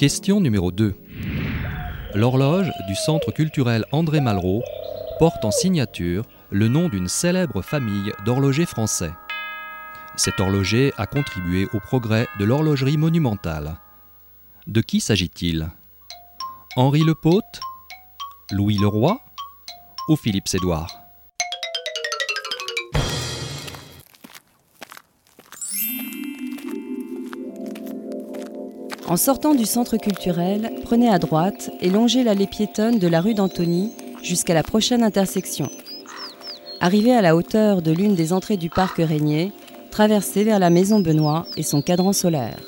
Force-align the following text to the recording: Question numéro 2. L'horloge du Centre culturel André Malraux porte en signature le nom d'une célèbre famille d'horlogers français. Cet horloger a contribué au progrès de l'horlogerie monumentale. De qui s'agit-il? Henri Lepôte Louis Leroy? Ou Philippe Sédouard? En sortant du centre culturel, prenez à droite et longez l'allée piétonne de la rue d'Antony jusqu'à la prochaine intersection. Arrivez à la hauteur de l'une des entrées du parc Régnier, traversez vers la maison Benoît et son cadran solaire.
Question 0.00 0.40
numéro 0.40 0.72
2. 0.72 0.94
L'horloge 2.14 2.72
du 2.88 2.94
Centre 2.94 3.32
culturel 3.32 3.84
André 3.92 4.22
Malraux 4.22 4.62
porte 5.18 5.44
en 5.44 5.50
signature 5.50 6.24
le 6.48 6.68
nom 6.68 6.88
d'une 6.88 7.06
célèbre 7.06 7.60
famille 7.60 8.10
d'horlogers 8.24 8.64
français. 8.64 9.10
Cet 10.16 10.40
horloger 10.40 10.94
a 10.96 11.04
contribué 11.04 11.68
au 11.74 11.80
progrès 11.80 12.26
de 12.38 12.46
l'horlogerie 12.46 12.96
monumentale. 12.96 13.76
De 14.66 14.80
qui 14.80 15.00
s'agit-il? 15.00 15.68
Henri 16.76 17.04
Lepôte 17.04 17.60
Louis 18.52 18.78
Leroy? 18.78 19.20
Ou 20.08 20.16
Philippe 20.16 20.48
Sédouard? 20.48 21.09
En 29.10 29.16
sortant 29.16 29.56
du 29.56 29.66
centre 29.66 29.96
culturel, 29.96 30.70
prenez 30.84 31.08
à 31.08 31.18
droite 31.18 31.72
et 31.80 31.90
longez 31.90 32.22
l'allée 32.22 32.46
piétonne 32.46 33.00
de 33.00 33.08
la 33.08 33.20
rue 33.20 33.34
d'Antony 33.34 33.92
jusqu'à 34.22 34.54
la 34.54 34.62
prochaine 34.62 35.02
intersection. 35.02 35.68
Arrivez 36.78 37.12
à 37.12 37.20
la 37.20 37.34
hauteur 37.34 37.82
de 37.82 37.90
l'une 37.90 38.14
des 38.14 38.32
entrées 38.32 38.56
du 38.56 38.70
parc 38.70 38.98
Régnier, 38.98 39.52
traversez 39.90 40.44
vers 40.44 40.60
la 40.60 40.70
maison 40.70 41.00
Benoît 41.00 41.44
et 41.56 41.64
son 41.64 41.82
cadran 41.82 42.12
solaire. 42.12 42.60